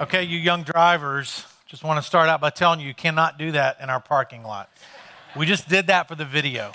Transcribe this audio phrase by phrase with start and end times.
[0.00, 3.52] Okay, you young drivers, just want to start out by telling you you cannot do
[3.52, 4.70] that in our parking lot.
[5.36, 6.72] We just did that for the video.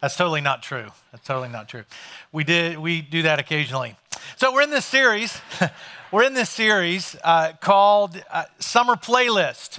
[0.00, 0.88] That's totally not true.
[1.12, 1.84] That's totally not true.
[2.32, 3.94] We did we do that occasionally.
[4.34, 5.40] So we're in this series.
[6.10, 9.78] we're in this series uh, called uh, Summer Playlist.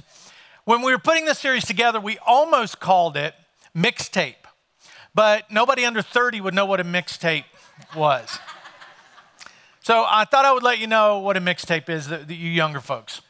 [0.63, 3.35] When we were putting this series together, we almost called it
[3.75, 4.47] mixtape,
[5.13, 7.43] but nobody under 30 would know what a mixtape
[7.97, 8.39] was.
[9.87, 12.81] So I thought I would let you know what a mixtape is, the, you younger
[12.81, 13.21] folks.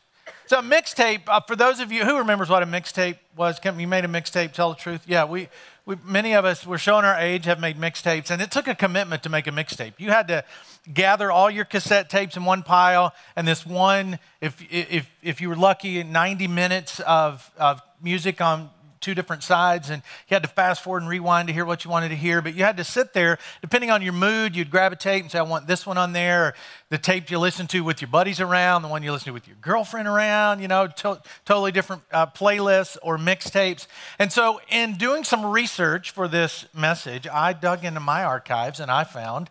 [0.47, 3.87] So a mixtape, uh, for those of you who remembers what a mixtape was, you
[3.87, 5.03] made a mixtape, tell the truth.
[5.05, 5.49] Yeah, we,
[5.85, 8.73] we, many of us, we're showing our age, have made mixtapes, and it took a
[8.73, 9.93] commitment to make a mixtape.
[9.99, 10.43] You had to
[10.91, 15.49] gather all your cassette tapes in one pile, and this one, if, if, if you
[15.49, 18.71] were lucky, 90 minutes of, of music on
[19.01, 21.91] two different sides, and you had to fast forward and rewind to hear what you
[21.91, 22.41] wanted to hear.
[22.41, 25.31] But you had to sit there, depending on your mood, you'd grab a tape and
[25.31, 26.53] say, I want this one on there, or
[26.89, 29.47] the tape you listen to with your buddies around, the one you listen to with
[29.47, 33.87] your girlfriend around, you know, to- totally different uh, playlists or mixtapes.
[34.19, 38.91] And so, in doing some research for this message, I dug into my archives and
[38.91, 39.49] I found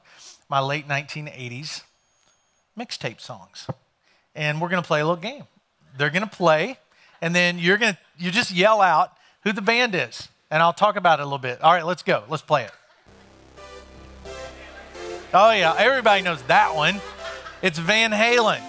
[0.48, 1.82] my late 1980s
[2.78, 3.66] mixtape songs.
[4.34, 5.44] And we're going to play a little game.
[5.96, 6.78] They're going to play,
[7.22, 9.12] and then you're going to you just yell out
[9.46, 11.62] who the band is, and I'll talk about it a little bit.
[11.62, 12.24] All right, let's go.
[12.28, 12.72] Let's play it.
[15.32, 17.00] Oh, yeah, everybody knows that one.
[17.62, 18.60] It's Van Halen.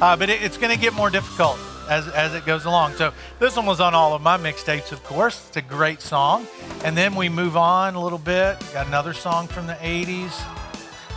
[0.00, 2.94] Uh, but it, it's going to get more difficult as, as it goes along.
[2.94, 5.46] So this one was on all of my mixtapes, of course.
[5.46, 6.44] It's a great song.
[6.84, 8.58] And then we move on a little bit.
[8.72, 10.32] Got another song from the 80s.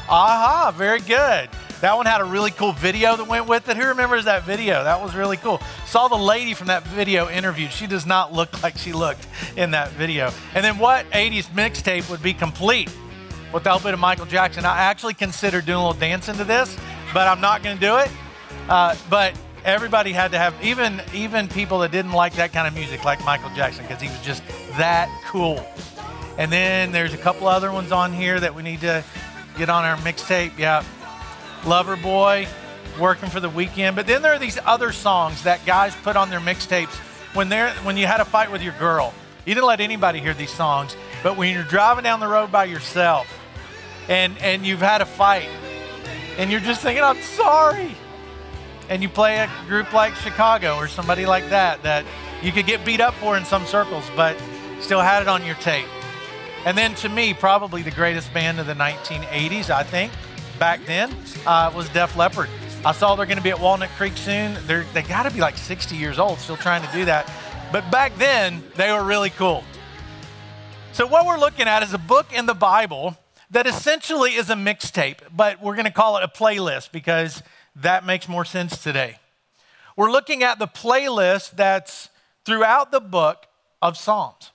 [0.07, 1.49] Aha, very good.
[1.83, 3.75] That one had a really cool video that went with it.
[3.75, 4.85] Who remembers that video?
[4.85, 5.59] That was really cool.
[5.85, 7.73] Saw the lady from that video interviewed.
[7.73, 10.31] She does not look like she looked in that video.
[10.55, 12.89] And then what 80s mixtape would be complete
[13.51, 14.63] with the help of Michael Jackson?
[14.63, 16.73] I actually considered doing a little dance into this,
[17.13, 18.09] but I'm not going to do it.
[18.69, 22.73] Uh, but everybody had to have, even even people that didn't like that kind of
[22.73, 24.41] music, like Michael Jackson, because he was just
[24.77, 25.61] that cool.
[26.37, 29.03] And then there's a couple other ones on here that we need to
[29.57, 30.57] get on our mixtape.
[30.57, 30.85] Yeah,
[31.63, 32.47] Loverboy,
[32.99, 33.95] Working for the Weekend.
[33.95, 36.93] But then there are these other songs that guys put on their mixtapes
[37.33, 39.13] when they're when you had a fight with your girl.
[39.45, 42.65] You didn't let anybody hear these songs, but when you're driving down the road by
[42.65, 43.27] yourself
[44.07, 45.49] and and you've had a fight
[46.37, 47.95] and you're just thinking, I'm sorry.
[48.89, 52.05] And you play a group like Chicago or somebody like that that
[52.41, 54.37] you could get beat up for in some circles, but
[54.81, 55.87] still had it on your tape.
[56.65, 60.11] And then to me, probably the greatest band of the 1980s, I think,
[60.59, 61.15] back then
[61.45, 62.49] uh, was Def Leppard.
[62.85, 64.57] I saw they're going to be at Walnut Creek soon.
[64.65, 67.31] They're, they got to be like 60 years old, still trying to do that.
[67.71, 69.63] But back then, they were really cool.
[70.91, 73.17] So, what we're looking at is a book in the Bible
[73.49, 77.41] that essentially is a mixtape, but we're going to call it a playlist because
[77.75, 79.17] that makes more sense today.
[79.95, 82.09] We're looking at the playlist that's
[82.45, 83.45] throughout the book
[83.81, 84.51] of Psalms.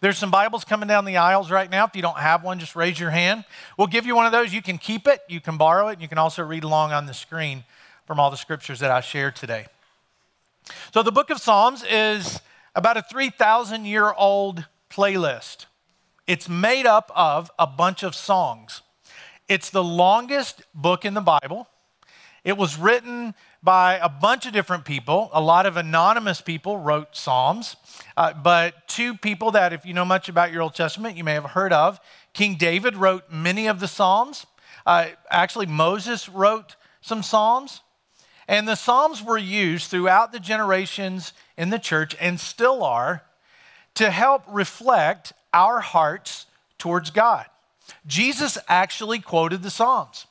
[0.00, 1.84] There's some Bibles coming down the aisles right now.
[1.86, 3.44] If you don't have one, just raise your hand.
[3.76, 4.52] We'll give you one of those.
[4.52, 7.06] You can keep it, you can borrow it, and you can also read along on
[7.06, 7.64] the screen
[8.06, 9.66] from all the scriptures that I shared today.
[10.92, 12.40] So, the book of Psalms is
[12.74, 15.66] about a 3,000 year old playlist.
[16.26, 18.82] It's made up of a bunch of songs.
[19.48, 21.68] It's the longest book in the Bible.
[22.44, 23.34] It was written
[23.66, 25.28] by a bunch of different people.
[25.32, 27.74] A lot of anonymous people wrote Psalms,
[28.16, 31.34] uh, but two people that, if you know much about your Old Testament, you may
[31.34, 31.98] have heard of.
[32.32, 34.46] King David wrote many of the Psalms.
[34.86, 37.80] Uh, actually, Moses wrote some Psalms.
[38.46, 43.24] And the Psalms were used throughout the generations in the church and still are
[43.94, 46.46] to help reflect our hearts
[46.78, 47.46] towards God.
[48.06, 50.26] Jesus actually quoted the Psalms.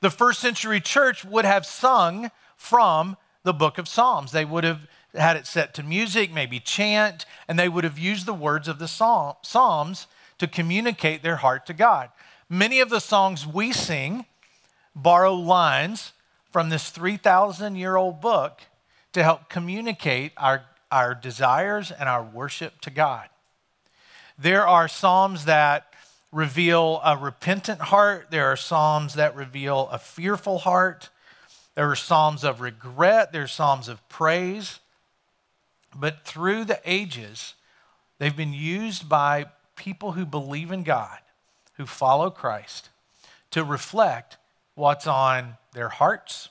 [0.00, 4.32] The first century church would have sung from the book of Psalms.
[4.32, 4.80] They would have
[5.14, 8.78] had it set to music, maybe chant, and they would have used the words of
[8.78, 12.10] the Psalms to communicate their heart to God.
[12.50, 14.26] Many of the songs we sing
[14.94, 16.12] borrow lines
[16.52, 18.62] from this 3,000 year old book
[19.12, 23.28] to help communicate our, our desires and our worship to God.
[24.38, 25.92] There are Psalms that
[26.30, 31.08] reveal a repentant heart, there are Psalms that reveal a fearful heart.
[31.78, 34.80] There are psalms of regret, there are psalms of praise.
[35.94, 37.54] But through the ages,
[38.18, 39.46] they've been used by
[39.76, 41.18] people who believe in God,
[41.74, 42.88] who follow Christ,
[43.52, 44.38] to reflect
[44.74, 46.48] what's on their hearts,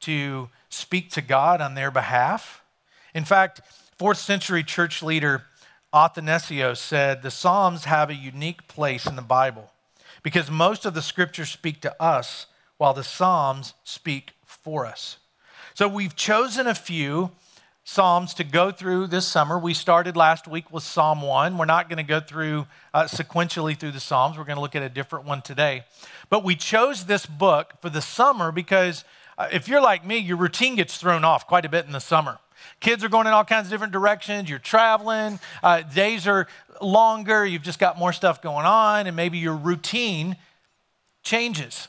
[0.00, 2.64] to speak to God on their behalf.
[3.14, 3.60] In fact,
[3.96, 5.44] fourth century church leader
[5.94, 9.70] Athanasius said the Psalms have a unique place in the Bible
[10.24, 12.46] because most of the scriptures speak to us
[12.78, 14.32] while the Psalms speak
[14.66, 15.18] for us.
[15.74, 17.30] So we've chosen a few
[17.84, 19.60] Psalms to go through this summer.
[19.60, 21.56] We started last week with Psalm 1.
[21.56, 24.36] We're not going to go through uh, sequentially through the Psalms.
[24.36, 25.84] We're going to look at a different one today.
[26.30, 29.04] But we chose this book for the summer because
[29.38, 32.00] uh, if you're like me, your routine gets thrown off quite a bit in the
[32.00, 32.40] summer.
[32.80, 34.50] Kids are going in all kinds of different directions.
[34.50, 35.38] You're traveling.
[35.62, 36.48] Uh, days are
[36.82, 37.46] longer.
[37.46, 40.34] You've just got more stuff going on, and maybe your routine
[41.22, 41.86] changes.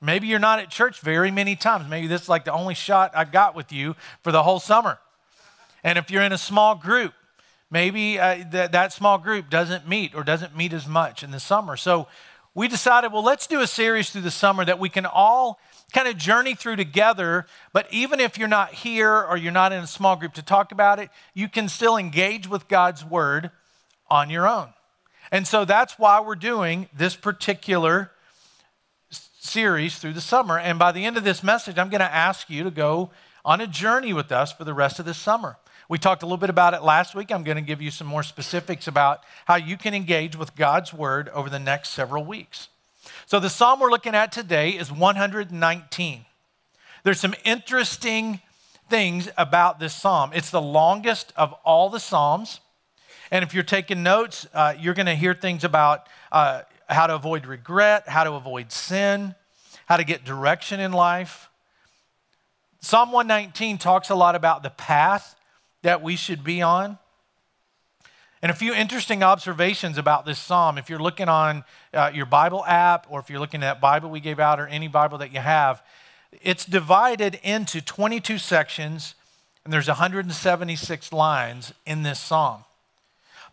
[0.00, 1.88] Maybe you're not at church very many times.
[1.88, 4.98] Maybe this is like the only shot I've got with you for the whole summer.
[5.84, 7.12] And if you're in a small group,
[7.70, 11.40] maybe uh, th- that small group doesn't meet or doesn't meet as much in the
[11.40, 11.76] summer.
[11.76, 12.08] So
[12.54, 15.60] we decided, well, let's do a series through the summer that we can all
[15.92, 17.46] kind of journey through together.
[17.72, 20.72] But even if you're not here or you're not in a small group to talk
[20.72, 23.50] about it, you can still engage with God's word
[24.08, 24.68] on your own.
[25.30, 28.10] And so that's why we're doing this particular
[29.40, 30.58] series through the summer.
[30.58, 33.10] And by the end of this message, I'm going to ask you to go
[33.44, 35.56] on a journey with us for the rest of this summer.
[35.88, 37.32] We talked a little bit about it last week.
[37.32, 40.92] I'm going to give you some more specifics about how you can engage with God's
[40.92, 42.68] word over the next several weeks.
[43.26, 46.24] So, the psalm we're looking at today is 119.
[47.02, 48.40] There's some interesting
[48.90, 50.30] things about this psalm.
[50.34, 52.60] It's the longest of all the psalms.
[53.30, 57.14] And if you're taking notes, uh, you're going to hear things about uh, how to
[57.14, 59.34] avoid regret, how to avoid sin,
[59.86, 61.48] how to get direction in life.
[62.80, 65.36] Psalm 119 talks a lot about the path
[65.82, 66.98] that we should be on.
[68.42, 70.78] And a few interesting observations about this psalm.
[70.78, 74.20] If you're looking on uh, your Bible app or if you're looking at Bible we
[74.20, 75.82] gave out or any Bible that you have,
[76.40, 79.14] it's divided into 22 sections
[79.64, 82.64] and there's 176 lines in this psalm.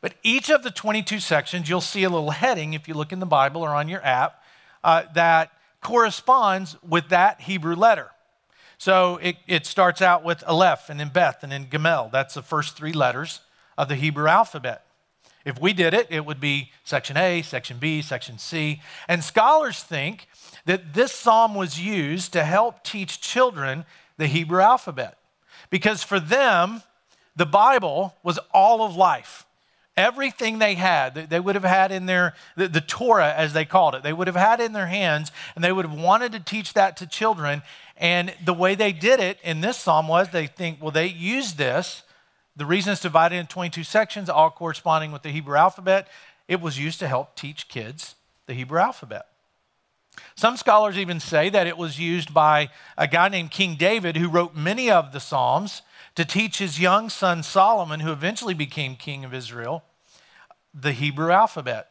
[0.07, 3.19] But each of the 22 sections, you'll see a little heading if you look in
[3.19, 4.41] the Bible or on your app
[4.81, 5.51] uh, that
[5.81, 8.11] corresponds with that Hebrew letter.
[8.77, 12.09] So it, it starts out with Aleph and then Beth and then Gamel.
[12.09, 13.41] That's the first three letters
[13.77, 14.85] of the Hebrew alphabet.
[15.43, 18.81] If we did it, it would be section A, section B, section C.
[19.09, 20.29] And scholars think
[20.63, 23.83] that this psalm was used to help teach children
[24.15, 25.17] the Hebrew alphabet.
[25.69, 26.81] Because for them,
[27.35, 29.43] the Bible was all of life.
[29.97, 33.95] Everything they had, they would have had in their, the, the Torah as they called
[33.95, 36.73] it, they would have had in their hands, and they would have wanted to teach
[36.75, 37.63] that to children.
[37.97, 41.57] And the way they did it in this psalm was they think, well, they used
[41.57, 42.03] this.
[42.55, 46.07] The reason it's divided into 22 sections, all corresponding with the Hebrew alphabet,
[46.47, 48.13] it was used to help teach kids
[48.45, 49.27] the Hebrew alphabet.
[50.35, 54.29] Some scholars even say that it was used by a guy named King David who
[54.29, 55.81] wrote many of the Psalms
[56.15, 59.83] to teach his young son Solomon, who eventually became king of Israel,
[60.79, 61.89] the Hebrew alphabet,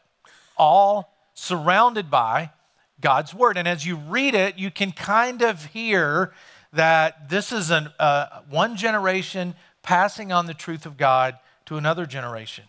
[0.57, 2.51] all surrounded by
[2.99, 3.57] God's word.
[3.57, 6.33] And as you read it, you can kind of hear
[6.73, 12.05] that this is an, uh, one generation passing on the truth of God to another
[12.05, 12.65] generation.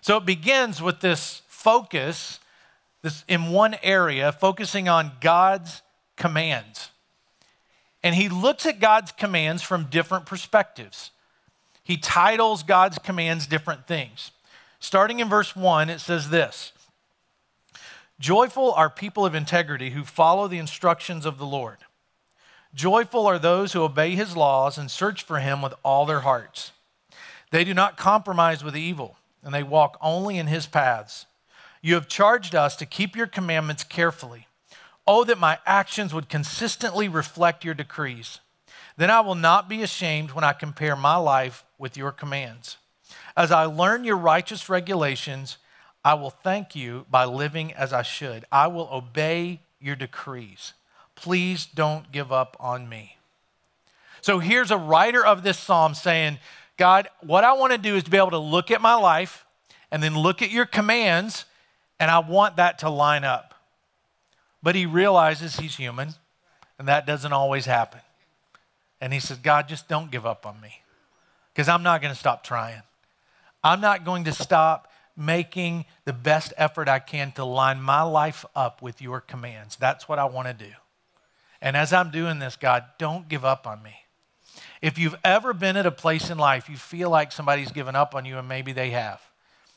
[0.00, 2.40] So it begins with this focus
[3.02, 5.82] this in one area, focusing on God's
[6.16, 6.90] commands.
[8.02, 11.10] And he looks at God's commands from different perspectives.
[11.84, 14.30] He titles God's commands different things.
[14.82, 16.72] Starting in verse 1, it says this
[18.18, 21.78] Joyful are people of integrity who follow the instructions of the Lord.
[22.74, 26.72] Joyful are those who obey his laws and search for him with all their hearts.
[27.52, 31.26] They do not compromise with evil, and they walk only in his paths.
[31.80, 34.48] You have charged us to keep your commandments carefully.
[35.06, 38.40] Oh, that my actions would consistently reflect your decrees.
[38.96, 42.78] Then I will not be ashamed when I compare my life with your commands.
[43.36, 45.58] As I learn your righteous regulations,
[46.04, 48.44] I will thank you by living as I should.
[48.50, 50.74] I will obey your decrees.
[51.14, 53.16] Please don't give up on me.
[54.20, 56.38] So here's a writer of this psalm saying,
[56.76, 59.44] God, what I want to do is to be able to look at my life
[59.90, 61.44] and then look at your commands,
[62.00, 63.54] and I want that to line up.
[64.62, 66.14] But he realizes he's human,
[66.78, 68.00] and that doesn't always happen.
[69.00, 70.82] And he says, God, just don't give up on me
[71.52, 72.82] because I'm not going to stop trying.
[73.62, 78.44] I'm not going to stop making the best effort I can to line my life
[78.56, 79.76] up with your commands.
[79.76, 80.72] That's what I want to do.
[81.60, 83.94] And as I'm doing this, God, don't give up on me.
[84.80, 88.14] If you've ever been at a place in life you feel like somebody's given up
[88.14, 89.20] on you, and maybe they have,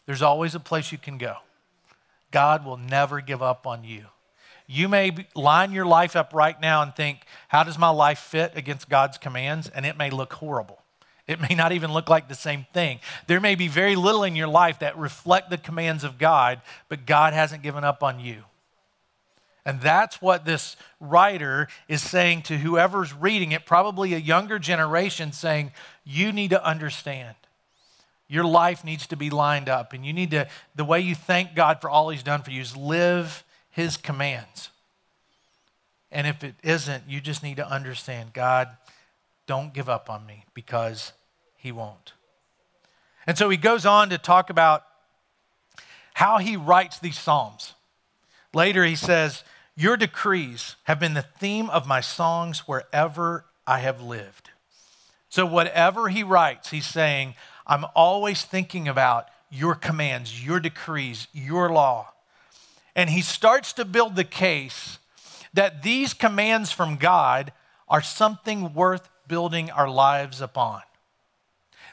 [0.06, 1.38] there's always a place you can go.
[2.32, 4.06] God will never give up on you.
[4.68, 8.54] You may line your life up right now and think, how does my life fit
[8.56, 9.70] against God's commands?
[9.70, 10.82] And it may look horrible.
[11.28, 13.00] It may not even look like the same thing.
[13.28, 17.06] There may be very little in your life that reflect the commands of God, but
[17.06, 18.44] God hasn't given up on you.
[19.66, 25.32] And that's what this writer is saying to whoever's reading it, probably a younger generation,
[25.32, 25.72] saying,
[26.04, 27.36] You need to understand.
[28.28, 31.56] Your life needs to be lined up, and you need to, the way you thank
[31.56, 34.70] God for all He's done for you is live His commands.
[36.12, 38.70] And if it isn't, you just need to understand God,
[39.48, 41.14] don't give up on me because
[41.56, 42.14] He won't.
[43.28, 44.84] And so he goes on to talk about
[46.16, 47.74] how he writes these Psalms.
[48.54, 49.44] Later, he says,
[49.76, 54.52] Your decrees have been the theme of my songs wherever I have lived.
[55.30, 57.36] So, whatever he writes, he's saying,
[57.68, 62.14] I'm always thinking about your commands, your decrees, your law.
[62.96, 65.00] And he starts to build the case
[65.54, 67.52] that these commands from God
[67.90, 70.82] are something worth building our lives upon.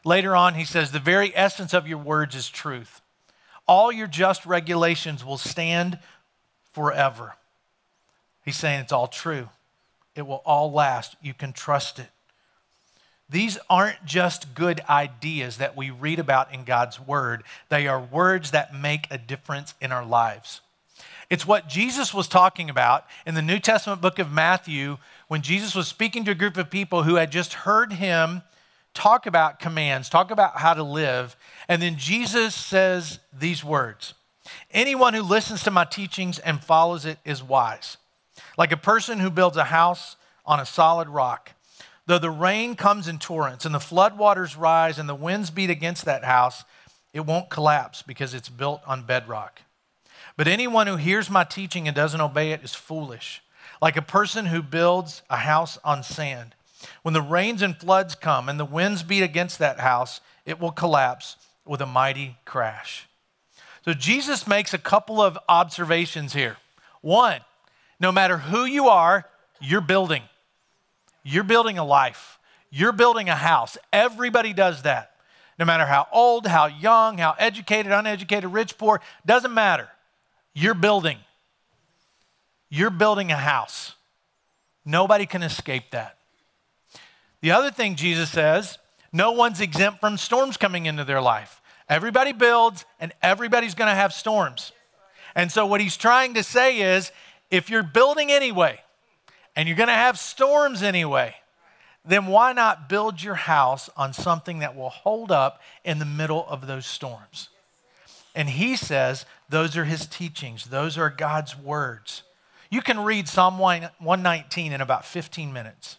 [0.04, 3.00] Later on, he says, The very essence of your words is truth.
[3.66, 5.98] All your just regulations will stand
[6.72, 7.36] forever.
[8.44, 9.48] He's saying it's all true,
[10.14, 11.16] it will all last.
[11.22, 12.08] You can trust it.
[13.28, 18.50] These aren't just good ideas that we read about in God's word, they are words
[18.50, 20.60] that make a difference in our lives.
[21.30, 24.98] It's what Jesus was talking about in the New Testament book of Matthew
[25.32, 28.42] when Jesus was speaking to a group of people who had just heard him
[28.92, 31.36] talk about commands, talk about how to live.
[31.70, 34.12] And then Jesus says these words
[34.72, 37.96] Anyone who listens to my teachings and follows it is wise,
[38.58, 41.52] like a person who builds a house on a solid rock.
[42.04, 46.04] Though the rain comes in torrents and the floodwaters rise and the winds beat against
[46.04, 46.62] that house,
[47.14, 49.62] it won't collapse because it's built on bedrock.
[50.36, 53.42] But anyone who hears my teaching and doesn't obey it is foolish,
[53.82, 56.54] like a person who builds a house on sand.
[57.02, 60.70] When the rains and floods come and the winds beat against that house, it will
[60.70, 61.36] collapse
[61.66, 63.08] with a mighty crash.
[63.84, 66.58] So Jesus makes a couple of observations here.
[67.00, 67.40] One,
[67.98, 69.26] no matter who you are,
[69.60, 70.22] you're building.
[71.24, 72.38] You're building a life.
[72.70, 73.76] You're building a house.
[73.92, 75.10] Everybody does that.
[75.58, 79.88] No matter how old, how young, how educated, uneducated, rich, poor, doesn't matter.
[80.54, 81.18] You're building.
[82.74, 83.96] You're building a house.
[84.86, 86.16] Nobody can escape that.
[87.42, 88.78] The other thing Jesus says
[89.12, 91.60] no one's exempt from storms coming into their life.
[91.86, 94.72] Everybody builds, and everybody's going to have storms.
[95.34, 97.12] And so, what he's trying to say is
[97.50, 98.80] if you're building anyway,
[99.54, 101.34] and you're going to have storms anyway,
[102.06, 106.46] then why not build your house on something that will hold up in the middle
[106.48, 107.50] of those storms?
[108.34, 112.22] And he says those are his teachings, those are God's words.
[112.72, 115.98] You can read Psalm 119 in about 15 minutes.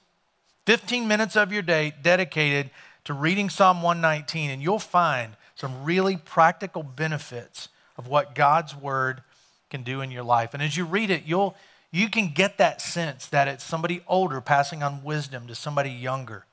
[0.66, 2.72] 15 minutes of your day dedicated
[3.04, 9.22] to reading Psalm 119, and you'll find some really practical benefits of what God's word
[9.70, 10.56] can do in your life.
[10.56, 11.56] And as you read it, you'll
[11.92, 16.48] you can get that sense that it's somebody older passing on wisdom to somebody younger.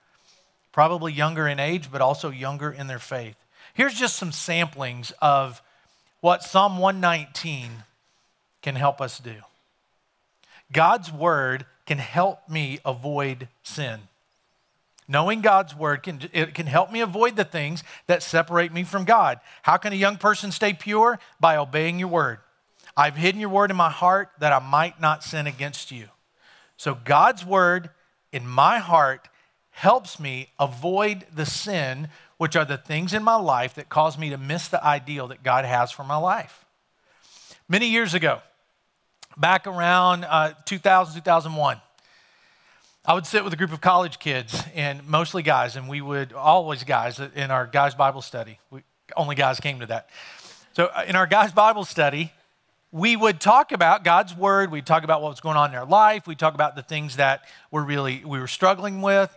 [0.71, 3.37] Probably younger in age, but also younger in their faith.
[3.73, 5.62] Here's just some samplings of
[6.21, 7.71] what Psalm 119
[8.61, 9.37] can help us do.
[10.73, 14.00] God's word can help me avoid sin.
[15.09, 19.05] Knowing God's word can, it can help me avoid the things that separate me from
[19.05, 19.41] God.
[19.62, 21.19] How can a young person stay pure?
[21.41, 22.39] By obeying your word.
[22.97, 26.09] I've hidden your word in my heart that I might not sin against you.
[26.77, 27.91] So God's word
[28.33, 29.29] in my heart
[29.71, 34.31] helps me avoid the sin, which are the things in my life that cause me
[34.31, 36.65] to miss the ideal that God has for my life.
[37.69, 38.43] Many years ago,
[39.40, 41.80] back around uh, 2000, 2001.
[43.06, 46.35] I would sit with a group of college kids and mostly guys, and we would
[46.35, 48.59] always guys in our guys' Bible study.
[48.70, 48.82] We,
[49.16, 50.11] only guys came to that.
[50.75, 52.32] So uh, in our guys' Bible study,
[52.92, 54.70] we would talk about God's word.
[54.70, 56.26] We'd talk about what was going on in our life.
[56.26, 59.35] We'd talk about the things that we're really we were struggling with.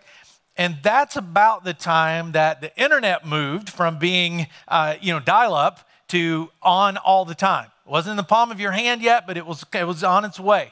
[0.57, 5.55] And that's about the time that the internet moved from being, uh, you know, dial
[5.55, 7.69] up to on all the time.
[7.85, 10.25] It wasn't in the palm of your hand yet, but it was, it was on
[10.25, 10.71] its way.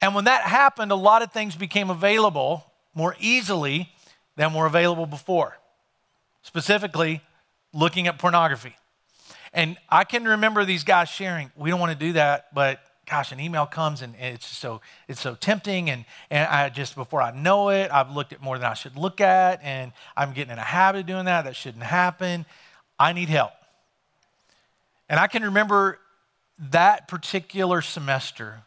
[0.00, 3.92] And when that happened, a lot of things became available more easily
[4.36, 5.58] than were available before.
[6.42, 7.22] Specifically,
[7.72, 8.74] looking at pornography.
[9.54, 13.32] And I can remember these guys sharing, we don't want to do that, but gosh,
[13.32, 17.30] an email comes and it's so it's so tempting and, and I just before I
[17.30, 20.58] know it, I've looked at more than I should look at, and I'm getting in
[20.58, 21.44] a habit of doing that.
[21.44, 22.46] That shouldn't happen.
[22.98, 23.52] I need help.
[25.08, 25.98] And I can remember
[26.70, 28.62] that particular semester,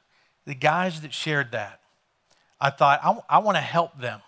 [0.46, 1.80] the guys that shared that,
[2.60, 4.22] I thought, I, I want to help them.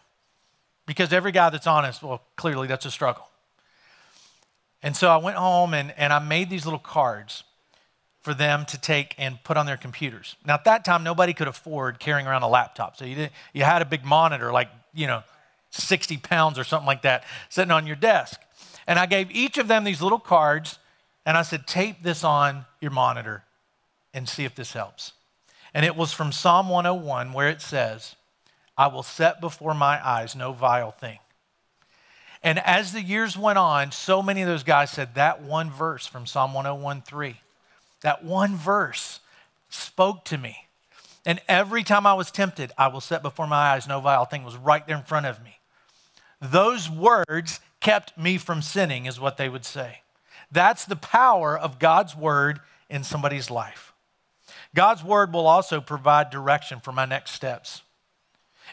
[0.85, 3.27] Because every guy that's honest, well, clearly that's a struggle.
[4.81, 7.43] And so I went home and, and I made these little cards
[8.21, 10.35] for them to take and put on their computers.
[10.45, 12.95] Now, at that time, nobody could afford carrying around a laptop.
[12.95, 15.23] So you, did, you had a big monitor, like, you know,
[15.71, 18.39] 60 pounds or something like that, sitting on your desk.
[18.85, 20.79] And I gave each of them these little cards,
[21.25, 23.43] and I said, tape this on your monitor
[24.17, 25.13] and see if this helps.
[25.73, 28.15] And it was from Psalm 101, where it says,
[28.75, 31.19] I will set before my eyes no vile thing.
[32.41, 36.07] And as the years went on, so many of those guys said that one verse
[36.07, 37.35] from Psalm 101 3,
[38.01, 39.19] that one verse
[39.69, 40.67] spoke to me.
[41.23, 44.43] And every time I was tempted, I will set before my eyes no vile thing
[44.43, 45.59] was right there in front of me.
[46.41, 49.99] Those words kept me from sinning, is what they would say.
[50.51, 53.86] That's the power of God's word in somebody's life.
[54.75, 57.81] God's word will also provide direction for my next steps.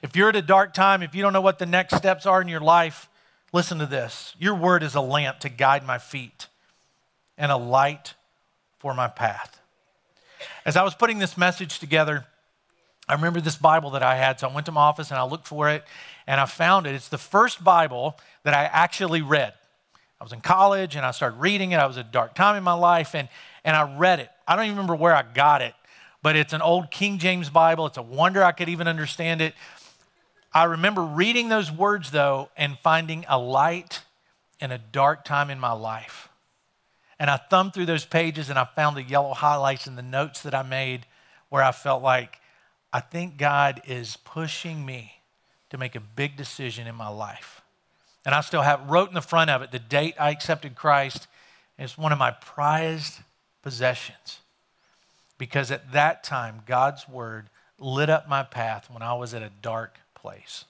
[0.02, 2.42] If you're at a dark time, if you don't know what the next steps are
[2.42, 3.08] in your life,
[3.52, 4.34] listen to this.
[4.38, 6.48] Your word is a lamp to guide my feet
[7.38, 8.14] and a light
[8.78, 9.60] for my path.
[10.66, 12.26] As I was putting this message together,
[13.08, 15.24] I remember this Bible that I had, so I went to my office and I
[15.24, 15.84] looked for it
[16.26, 16.94] and I found it.
[16.94, 19.52] It's the first Bible that I actually read.
[20.20, 21.76] I was in college and I started reading it.
[21.76, 23.28] I was at a dark time in my life and,
[23.62, 24.30] and I read it.
[24.48, 25.74] I don't even remember where I got it,
[26.24, 27.84] but it's an old King James Bible.
[27.84, 29.54] It's a wonder I could even understand it.
[30.54, 34.00] I remember reading those words though and finding a light
[34.58, 36.30] in a dark time in my life.
[37.18, 40.40] And I thumbed through those pages and I found the yellow highlights and the notes
[40.44, 41.04] that I made
[41.50, 42.40] where I felt like
[42.90, 45.16] I think God is pushing me
[45.68, 47.60] to make a big decision in my life.
[48.24, 51.26] And I still have wrote in the front of it the date I accepted Christ.
[51.78, 53.20] It's one of my prized
[53.60, 54.38] possessions
[55.38, 57.48] because at that time, God's word
[57.78, 60.64] lit up my path when I was at a dark place.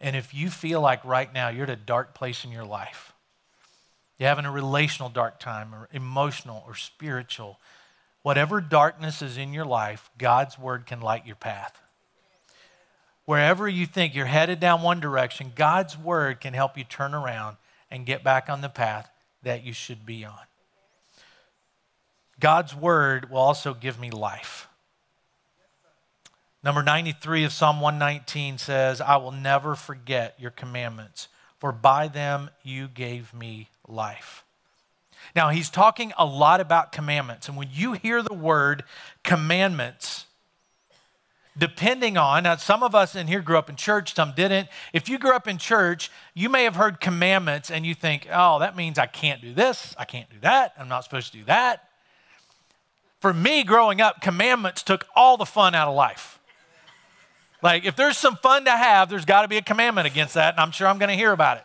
[0.00, 3.12] And if you feel like right now you're at a dark place in your life,
[4.18, 7.58] you're having a relational dark time or emotional or spiritual,
[8.22, 11.80] whatever darkness is in your life, God's word can light your path.
[13.24, 17.56] Wherever you think you're headed down one direction, God's word can help you turn around
[17.90, 19.08] and get back on the path
[19.42, 20.49] that you should be on.
[22.40, 24.68] God's word will also give me life.
[26.62, 32.50] Number 93 of Psalm 119 says, I will never forget your commandments, for by them
[32.62, 34.44] you gave me life.
[35.34, 37.48] Now, he's talking a lot about commandments.
[37.48, 38.84] And when you hear the word
[39.22, 40.26] commandments,
[41.56, 44.68] depending on, now some of us in here grew up in church, some didn't.
[44.92, 48.58] If you grew up in church, you may have heard commandments and you think, oh,
[48.58, 51.44] that means I can't do this, I can't do that, I'm not supposed to do
[51.44, 51.89] that.
[53.20, 56.38] For me, growing up, commandments took all the fun out of life.
[57.62, 60.54] Like, if there's some fun to have, there's got to be a commandment against that,
[60.54, 61.64] and I'm sure I'm going to hear about it.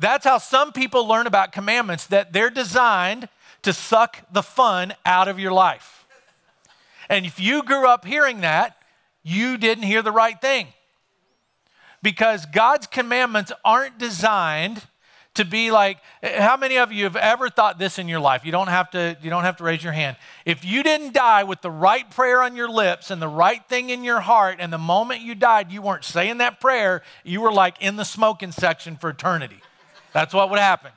[0.00, 3.28] That's how some people learn about commandments, that they're designed
[3.62, 6.06] to suck the fun out of your life.
[7.08, 8.76] And if you grew up hearing that,
[9.22, 10.68] you didn't hear the right thing.
[12.02, 14.82] Because God's commandments aren't designed
[15.38, 18.52] to be like how many of you have ever thought this in your life you
[18.52, 21.60] don't have to you don't have to raise your hand if you didn't die with
[21.62, 24.78] the right prayer on your lips and the right thing in your heart and the
[24.78, 28.96] moment you died you weren't saying that prayer you were like in the smoking section
[28.96, 29.60] for eternity
[30.12, 30.92] that's what would happen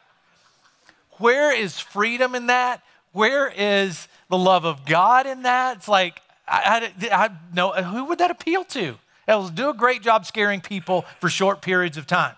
[1.17, 5.77] where is freedom in that where is the love of God in that?
[5.77, 8.97] It's like, I, I, I know, who would that appeal to?
[9.27, 12.35] It'll do a great job scaring people for short periods of time.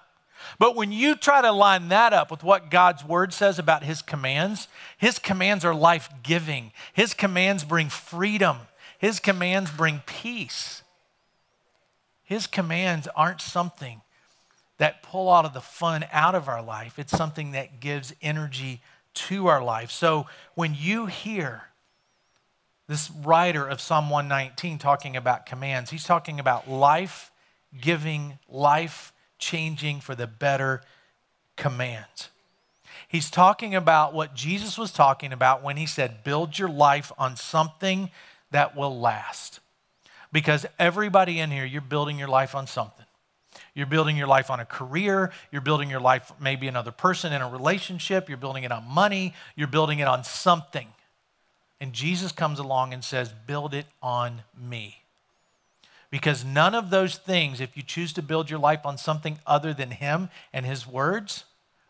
[0.60, 4.02] But when you try to line that up with what God's word says about his
[4.02, 6.72] commands, his commands are life giving.
[6.94, 8.58] His commands bring freedom.
[8.98, 10.84] His commands bring peace.
[12.24, 14.02] His commands aren't something
[14.78, 18.82] that pull out of the fun out of our life, it's something that gives energy
[19.14, 19.92] to our life.
[19.92, 20.26] So
[20.56, 21.64] when you hear
[22.88, 27.32] this writer of Psalm 119 talking about commands, he's talking about life
[27.80, 29.13] giving, life
[29.44, 30.82] changing for the better
[31.56, 32.30] commands.
[33.08, 37.36] He's talking about what Jesus was talking about when he said, Build your life on
[37.36, 38.10] something
[38.52, 39.60] that will last.
[40.32, 43.06] Because everybody in here, you're building your life on something.
[43.76, 45.32] You're building your life on a career.
[45.52, 48.30] You're building your life, maybe another person in a relationship.
[48.30, 49.34] You're building it on money.
[49.56, 50.88] You're building it on something.
[51.80, 55.03] And Jesus comes along and says, Build it on me.
[56.14, 59.74] Because none of those things, if you choose to build your life on something other
[59.74, 61.46] than Him and His words,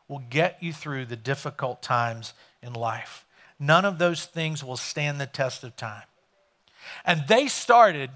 [0.08, 3.26] will get you through the difficult times in life.
[3.60, 6.04] None of those things will stand the test of time.
[7.04, 8.12] And they started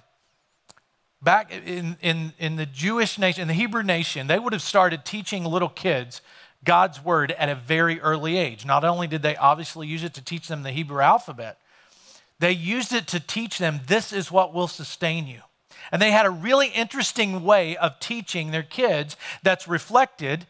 [1.21, 5.03] back in, in, in the Jewish nation, in the Hebrew nation, they would have started
[5.03, 6.21] teaching little kids
[6.63, 8.65] God's word at a very early age.
[8.65, 11.59] Not only did they obviously use it to teach them the Hebrew alphabet,
[12.39, 15.41] they used it to teach them this is what will sustain you.
[15.91, 20.45] And they had a really interesting way of teaching their kids that's reflected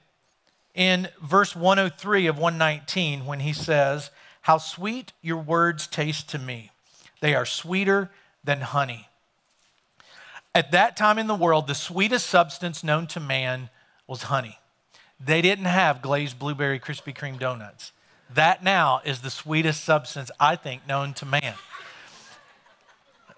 [0.74, 4.12] in verse 103 of 119 when he says,
[4.44, 6.72] How sweet your words taste to me.
[7.20, 8.12] They are sweeter
[8.44, 9.10] than honey.
[10.54, 13.70] At that time in the world, the sweetest substance known to man
[14.08, 14.60] was honey.
[15.20, 17.92] They didn't have glazed blueberry Krispy Kreme donuts.
[18.34, 21.56] That now is the sweetest substance, I think, known to man.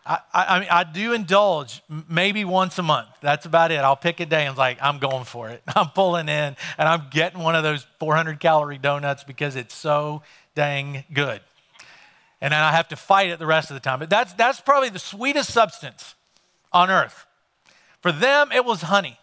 [0.10, 3.10] I, I, mean, I do indulge maybe once a month.
[3.22, 3.78] That's about it.
[3.78, 5.62] I'll pick a day and I'm like, I'm going for it.
[5.76, 10.24] I'm pulling in and I'm getting one of those 400 calorie donuts because it's so
[10.56, 11.42] dang good.
[12.42, 14.00] And then I have to fight it the rest of the time.
[14.00, 16.16] But that's, that's probably the sweetest substance
[16.74, 17.28] on earth.
[18.02, 19.20] For them, it was honey.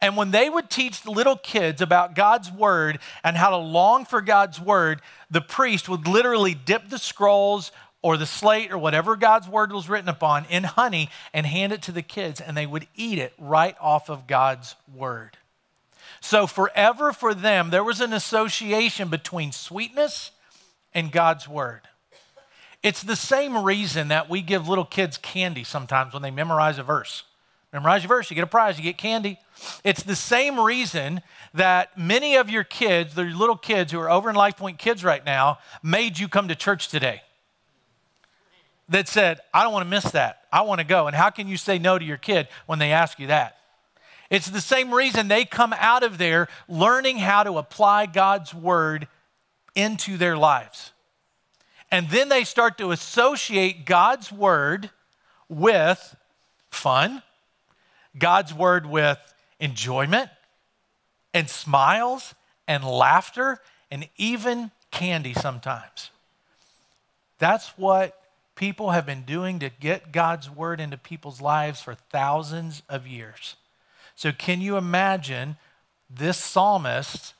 [0.00, 4.06] And when they would teach the little kids about God's word and how to long
[4.06, 7.70] for God's word, the priest would literally dip the scrolls
[8.02, 11.82] or the slate or whatever God's word was written upon in honey and hand it
[11.82, 15.36] to the kids, and they would eat it right off of God's word.
[16.20, 20.32] So, forever for them, there was an association between sweetness
[20.94, 21.82] and God's word.
[22.82, 26.82] It's the same reason that we give little kids candy sometimes when they memorize a
[26.82, 27.24] verse.
[27.72, 29.38] Memorize your verse, you get a prize, you get candy.
[29.84, 31.20] It's the same reason
[31.54, 35.04] that many of your kids, the little kids who are over in Life Point Kids
[35.04, 37.22] right now, made you come to church today
[38.90, 40.42] that said, I don't want to miss that.
[40.52, 41.06] I want to go.
[41.06, 43.56] And how can you say no to your kid when they ask you that?
[44.28, 49.08] It's the same reason they come out of there learning how to apply God's word
[49.74, 50.92] into their lives.
[51.90, 54.90] And then they start to associate God's word
[55.48, 56.16] with
[56.70, 57.22] fun,
[58.16, 59.18] God's word with
[59.58, 60.30] enjoyment
[61.34, 62.34] and smiles
[62.68, 63.58] and laughter
[63.90, 66.10] and even candy sometimes.
[67.38, 68.19] That's what
[68.60, 73.56] people have been doing to get God's word into people's lives for thousands of years.
[74.14, 75.56] So, can you imagine
[76.10, 77.32] this psalmist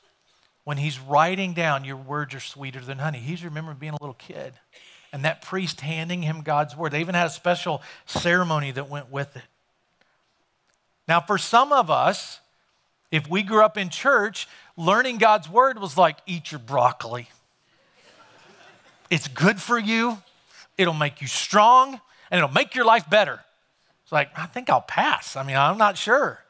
[0.63, 3.19] when he's writing down, Your words are sweeter than honey?
[3.19, 4.53] He's remembering being a little kid
[5.13, 6.91] and that priest handing him God's word.
[6.91, 9.43] They even had a special ceremony that went with it.
[11.07, 12.39] Now, for some of us,
[13.11, 17.29] if we grew up in church, learning God's word was like, Eat your broccoli.
[19.11, 20.17] It's good for you
[20.77, 23.39] it'll make you strong, and it'll make your life better.
[24.03, 25.35] It's like, I think I'll pass.
[25.35, 26.43] I mean, I'm not sure.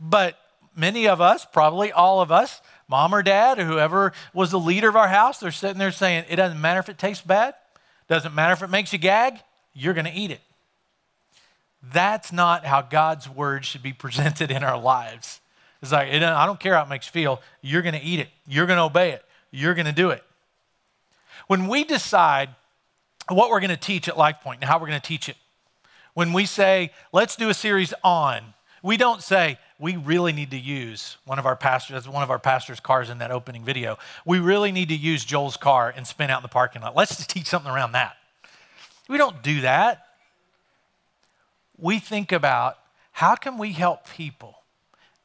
[0.00, 0.38] But
[0.76, 4.88] many of us, probably all of us, mom or dad or whoever was the leader
[4.88, 7.54] of our house, they're sitting there saying, it doesn't matter if it tastes bad,
[8.06, 9.38] doesn't matter if it makes you gag,
[9.74, 10.40] you're going to eat it.
[11.82, 15.40] That's not how God's word should be presented in our lives.
[15.82, 18.28] It's like, I don't care how it makes you feel, you're going to eat it,
[18.46, 20.22] you're going to obey it, you're going to do it.
[21.46, 22.50] When we decide
[23.30, 25.36] what we're going to teach at LifePoint and how we're going to teach it.
[26.14, 30.58] When we say, let's do a series on, we don't say, we really need to
[30.58, 33.98] use one of our pastors, that's one of our pastors' cars in that opening video.
[34.24, 36.96] We really need to use Joel's car and spin out in the parking lot.
[36.96, 38.16] Let's just teach something around that.
[39.08, 40.06] We don't do that.
[41.76, 42.78] We think about
[43.12, 44.56] how can we help people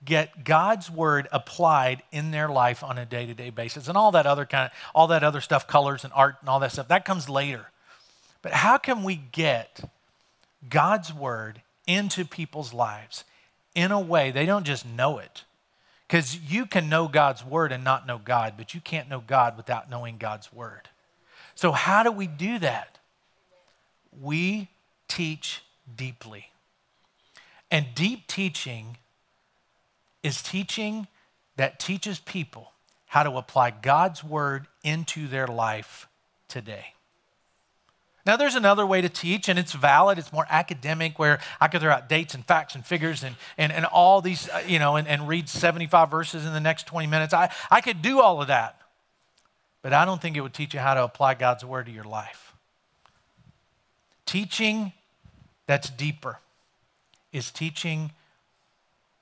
[0.06, 3.88] get God's word applied in their life on a day-to-day basis.
[3.88, 6.60] And all that other kind of all that other stuff, colors and art and all
[6.60, 7.68] that stuff, that comes later.
[8.44, 9.90] But how can we get
[10.70, 13.24] God's word into people's lives
[13.74, 15.46] in a way they don't just know it?
[16.08, 19.58] Because you can know God's word and not know God, but you can't know God
[19.58, 20.90] without knowing God's word.
[21.56, 23.00] So, how do we do that?
[24.22, 24.70] We
[25.08, 25.64] teach
[25.96, 26.50] deeply.
[27.72, 28.98] And deep teaching
[30.22, 31.08] is teaching
[31.56, 32.74] that teaches people
[33.08, 36.08] how to apply God's word into their life
[36.48, 36.94] today.
[38.26, 40.18] Now, there's another way to teach, and it's valid.
[40.18, 43.72] It's more academic, where I could throw out dates and facts and figures and, and,
[43.72, 47.08] and all these, uh, you know, and, and read 75 verses in the next 20
[47.08, 47.34] minutes.
[47.34, 48.80] I, I could do all of that,
[49.82, 52.06] but I don't think it would teach you how to apply God's word to your
[52.06, 52.54] life.
[54.26, 54.94] Teaching
[55.68, 56.40] that's deeper
[57.34, 58.12] is teaching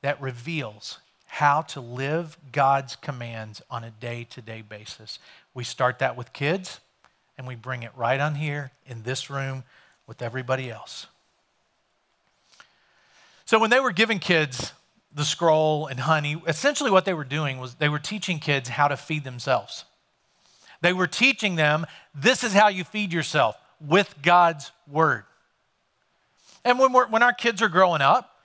[0.04, 5.18] that reveals how to live God's commands on a day to day basis.
[5.56, 6.82] We start that with kids
[7.42, 9.64] and we bring it right on here in this room
[10.06, 11.08] with everybody else.
[13.46, 14.74] So when they were giving kids
[15.12, 18.88] the scroll and honey, essentially what they were doing was they were teaching kids how
[18.88, 19.86] to feed themselves.
[20.82, 25.24] They were teaching them this is how you feed yourself with God's word.
[26.64, 28.38] And when, when our kids are growing up,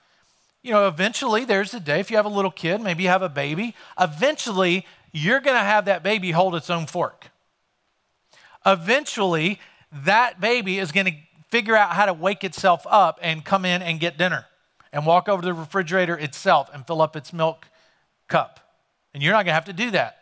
[0.62, 3.20] you know, eventually there's a day, if you have a little kid, maybe you have
[3.20, 7.30] a baby, eventually you're going to have that baby hold its own fork.
[8.66, 9.60] Eventually,
[9.92, 11.14] that baby is going to
[11.50, 14.46] figure out how to wake itself up and come in and get dinner
[14.92, 17.66] and walk over to the refrigerator itself and fill up its milk
[18.28, 18.60] cup.
[19.14, 20.18] And you're not going to have to do that.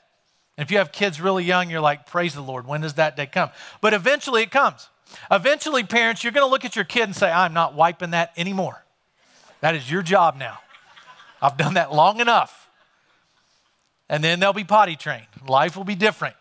[0.57, 3.17] And if you have kids really young, you're like, praise the Lord, when does that
[3.17, 3.51] day come?
[3.81, 4.89] But eventually it comes.
[5.31, 8.33] Eventually, parents, you're going to look at your kid and say, I'm not wiping that
[8.37, 8.85] anymore.
[9.61, 10.59] That is your job now.
[11.41, 12.69] I've done that long enough.
[14.09, 15.27] And then they'll be potty trained.
[15.47, 16.37] Life will be different.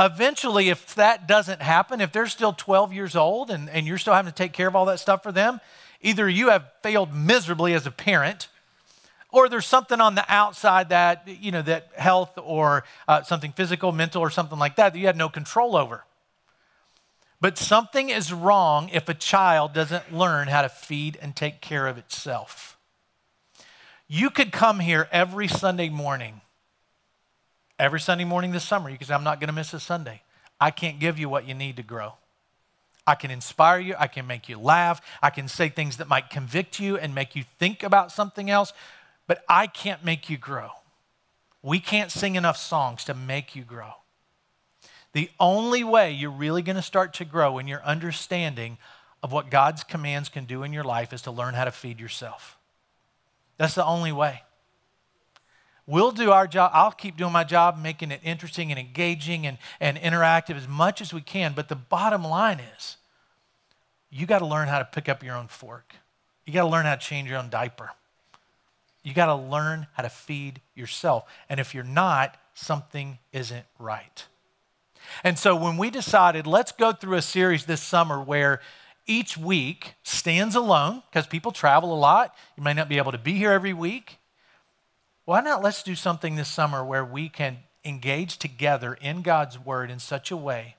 [0.00, 4.14] Eventually, if that doesn't happen, if they're still 12 years old and, and you're still
[4.14, 5.60] having to take care of all that stuff for them,
[6.00, 8.48] either you have failed miserably as a parent
[9.30, 13.92] or there's something on the outside that, you know, that health or uh, something physical,
[13.92, 16.04] mental, or something like that that you had no control over.
[17.40, 21.86] But something is wrong if a child doesn't learn how to feed and take care
[21.86, 22.76] of itself.
[24.08, 26.40] You could come here every Sunday morning,
[27.78, 28.90] every Sunday morning this summer.
[28.90, 30.22] You can say, I'm not going to miss a Sunday.
[30.60, 32.14] I can't give you what you need to grow.
[33.06, 33.94] I can inspire you.
[33.98, 35.00] I can make you laugh.
[35.22, 38.72] I can say things that might convict you and make you think about something else
[39.28, 40.70] but I can't make you grow.
[41.62, 43.92] We can't sing enough songs to make you grow.
[45.12, 48.78] The only way you're really going to start to grow in your understanding
[49.22, 52.00] of what God's commands can do in your life is to learn how to feed
[52.00, 52.56] yourself.
[53.58, 54.42] That's the only way.
[55.88, 56.70] We'll do our job.
[56.74, 61.00] I'll keep doing my job, making it interesting and engaging and, and interactive as much
[61.00, 61.54] as we can.
[61.54, 62.98] But the bottom line is,
[64.10, 65.94] you got to learn how to pick up your own fork.
[66.44, 67.92] You got to learn how to change your own diaper.
[69.02, 71.24] You got to learn how to feed yourself.
[71.48, 74.26] And if you're not, something isn't right.
[75.24, 78.60] And so when we decided, let's go through a series this summer where
[79.06, 83.18] each week stands alone, because people travel a lot, you may not be able to
[83.18, 84.17] be here every week.
[85.28, 89.90] Why not let's do something this summer where we can engage together in God's word
[89.90, 90.76] in such a way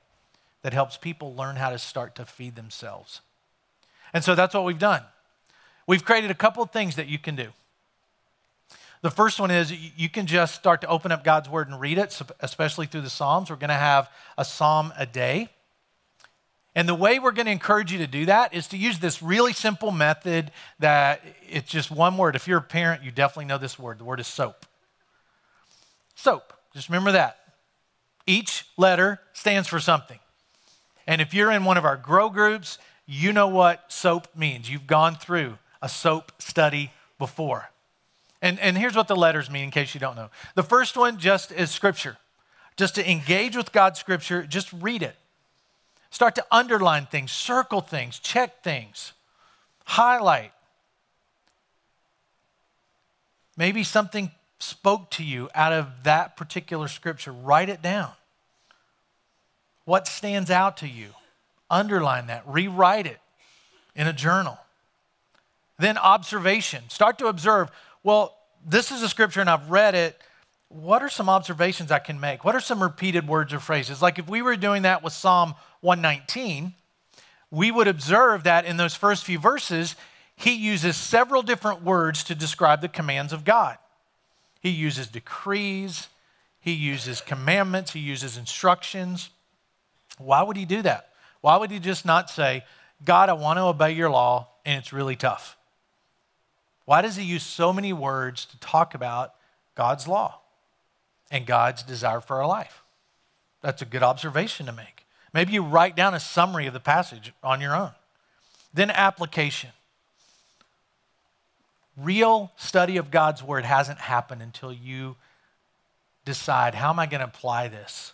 [0.63, 3.21] that helps people learn how to start to feed themselves?
[4.11, 5.03] And so that's what we've done.
[5.85, 7.49] We've created a couple of things that you can do.
[9.03, 11.99] The first one is you can just start to open up God's word and read
[11.99, 13.51] it, especially through the Psalms.
[13.51, 15.49] We're going to have a psalm a day.
[16.75, 19.21] And the way we're going to encourage you to do that is to use this
[19.21, 22.35] really simple method that it's just one word.
[22.35, 23.99] If you're a parent, you definitely know this word.
[23.99, 24.65] The word is soap.
[26.15, 26.53] Soap.
[26.73, 27.37] Just remember that.
[28.27, 30.19] Each letter stands for something.
[31.07, 32.77] And if you're in one of our grow groups,
[33.07, 34.69] you know what soap means.
[34.69, 37.71] You've gone through a soap study before.
[38.41, 40.29] And, and here's what the letters mean in case you don't know.
[40.55, 42.17] The first one just is scripture.
[42.77, 45.15] Just to engage with God's scripture, just read it.
[46.11, 49.13] Start to underline things, circle things, check things,
[49.85, 50.51] highlight.
[53.55, 57.31] Maybe something spoke to you out of that particular scripture.
[57.31, 58.11] Write it down.
[59.85, 61.09] What stands out to you?
[61.69, 63.19] Underline that, rewrite it
[63.95, 64.57] in a journal.
[65.77, 66.83] Then observation.
[66.89, 67.69] Start to observe
[68.03, 70.19] well, this is a scripture and I've read it.
[70.69, 72.45] What are some observations I can make?
[72.45, 74.01] What are some repeated words or phrases?
[74.01, 76.73] Like if we were doing that with Psalm 119,
[77.49, 79.95] we would observe that in those first few verses,
[80.35, 83.79] he uses several different words to describe the commands of God.
[84.61, 86.07] He uses decrees,
[86.59, 89.31] he uses commandments, he uses instructions.
[90.19, 91.09] Why would he do that?
[91.41, 92.63] Why would he just not say,
[93.03, 95.57] God, I want to obey your law, and it's really tough?
[96.85, 99.33] Why does he use so many words to talk about
[99.73, 100.38] God's law
[101.31, 102.83] and God's desire for our life?
[103.61, 105.05] That's a good observation to make.
[105.33, 107.91] Maybe you write down a summary of the passage on your own.
[108.73, 109.71] Then, application.
[111.97, 115.17] Real study of God's word hasn't happened until you
[116.25, 118.13] decide how am I going to apply this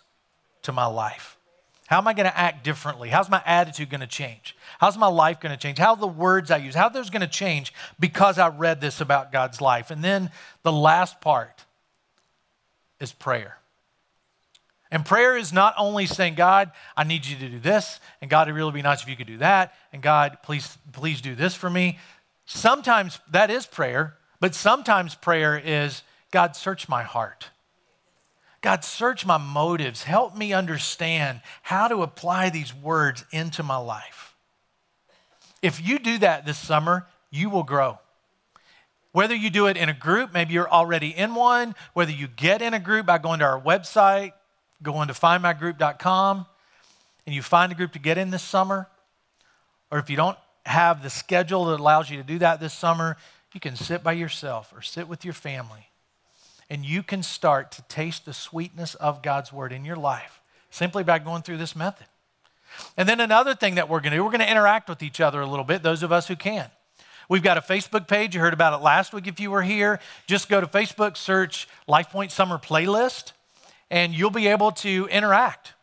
[0.62, 1.36] to my life?
[1.86, 3.10] How am I going to act differently?
[3.10, 4.56] How's my attitude going to change?
[4.80, 5.78] How's my life going to change?
[5.78, 6.74] How the words I use?
[6.74, 9.92] How those going to change because I read this about God's life?
[9.92, 10.30] And then
[10.64, 11.65] the last part
[13.00, 13.58] is prayer.
[14.90, 18.46] And prayer is not only saying, God, I need you to do this, and God,
[18.46, 21.54] it'd really be nice if you could do that, and God, please, please do this
[21.54, 21.98] for me.
[22.44, 27.50] Sometimes that is prayer, but sometimes prayer is, God, search my heart.
[28.60, 30.04] God, search my motives.
[30.04, 34.34] Help me understand how to apply these words into my life.
[35.62, 37.98] If you do that this summer, you will grow.
[39.16, 42.60] Whether you do it in a group, maybe you're already in one, whether you get
[42.60, 44.34] in a group by going to our website,
[44.82, 46.44] going to findmygroup.com,
[47.24, 48.88] and you find a group to get in this summer,
[49.90, 53.16] or if you don't have the schedule that allows you to do that this summer,
[53.54, 55.88] you can sit by yourself or sit with your family
[56.68, 61.04] and you can start to taste the sweetness of God's word in your life simply
[61.04, 62.06] by going through this method.
[62.98, 65.22] And then another thing that we're going to do, we're going to interact with each
[65.22, 66.70] other a little bit, those of us who can.
[67.28, 68.36] We've got a Facebook page.
[68.36, 69.98] You heard about it last week if you were here.
[70.26, 73.32] Just go to Facebook, search Life Point Summer Playlist,
[73.90, 75.74] and you'll be able to interact.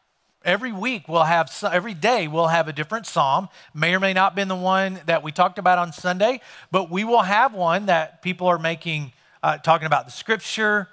[0.46, 3.50] Every week we'll have, every day we'll have a different psalm.
[3.74, 6.40] May or may not been the one that we talked about on Sunday,
[6.72, 10.88] but we will have one that people are making, uh, talking about the scripture.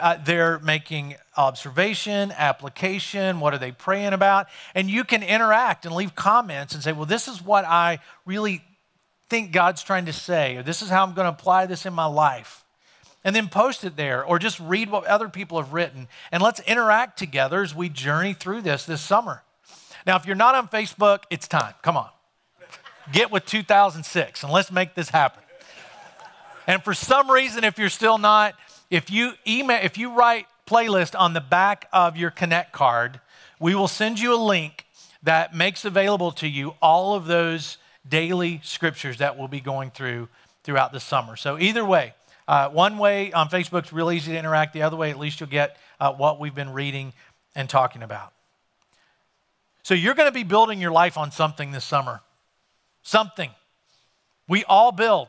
[0.00, 4.46] Uh, they're making observation, application, what are they praying about?
[4.74, 8.64] And you can interact and leave comments and say, well, this is what I really
[9.32, 11.94] think God's trying to say, or this is how I'm going to apply this in
[11.94, 12.66] my life.
[13.24, 16.06] And then post it there, or just read what other people have written.
[16.30, 19.42] And let's interact together as we journey through this this summer.
[20.06, 21.72] Now, if you're not on Facebook, it's time.
[21.80, 22.10] Come on.
[23.10, 25.42] Get with 2006 and let's make this happen.
[26.66, 28.54] And for some reason, if you're still not,
[28.90, 33.18] if you email, if you write playlist on the back of your Connect card,
[33.58, 34.84] we will send you a link
[35.22, 40.28] that makes available to you all of those daily scriptures that we'll be going through
[40.64, 41.36] throughout the summer.
[41.36, 42.14] So, either way,
[42.48, 44.72] uh, one way on Facebook is real easy to interact.
[44.72, 47.12] The other way, at least you'll get uh, what we've been reading
[47.54, 48.32] and talking about.
[49.82, 52.20] So, you're going to be building your life on something this summer.
[53.02, 53.50] Something.
[54.48, 55.28] We all build.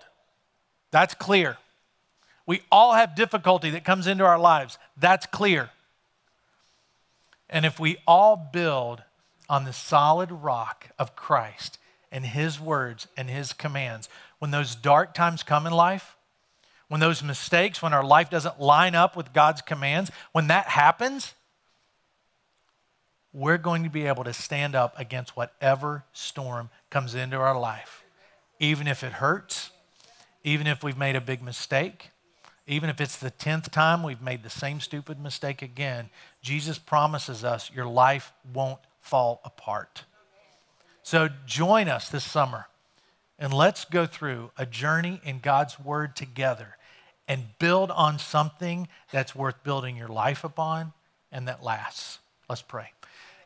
[0.92, 1.58] That's clear.
[2.46, 4.78] We all have difficulty that comes into our lives.
[4.98, 5.70] That's clear.
[7.50, 9.04] And if we all build
[9.48, 11.78] on the solid rock of Christ,
[12.14, 14.08] and His words and His commands.
[14.40, 16.16] When those dark times come in life,
[16.88, 21.34] when those mistakes, when our life doesn't line up with God's commands, when that happens,
[23.34, 28.04] we're going to be able to stand up against whatever storm comes into our life,
[28.60, 29.72] even if it hurts,
[30.44, 32.12] even if we've made a big mistake,
[32.68, 36.10] even if it's the 10th time we've made the same stupid mistake again.
[36.44, 40.04] Jesus promises us your life won't fall apart.
[41.04, 42.68] So join us this summer
[43.38, 46.78] and let's go through a journey in God's Word together
[47.28, 50.94] and build on something that's worth building your life upon
[51.32, 52.20] and that lasts.
[52.50, 52.92] Let's pray.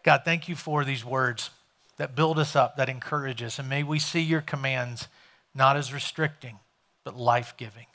[0.04, 1.50] God, thank you for these words
[1.98, 5.08] that build us up, that encourage us, and may we see your commands
[5.56, 6.60] not as restricting,
[7.04, 7.88] but life giving.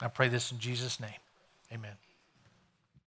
[0.00, 1.10] I pray this in Jesus' name.
[1.72, 2.03] Amen.